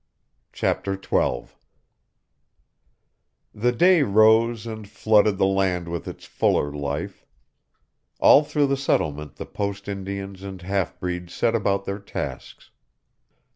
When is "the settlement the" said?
8.65-9.45